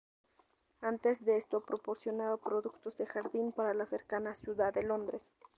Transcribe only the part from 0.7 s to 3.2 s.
Antes de esto proporcionaba productos de